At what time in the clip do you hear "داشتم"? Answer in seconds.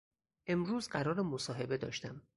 1.77-2.21